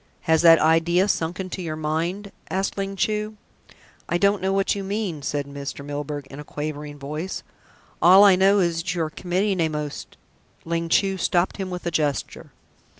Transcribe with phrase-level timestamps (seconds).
[0.21, 3.37] "Has that idea sunk into your mind?" asked Ling Chu.
[4.09, 5.85] "I don't know what you mean," said Mr.
[5.85, 7.43] Milburgh in a quavering voice.
[8.01, 10.17] "All I know is that you are committing a most"
[10.65, 12.51] Ling Chu stopped him with a gesture.